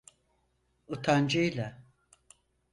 [0.87, 1.81] Utancıyla.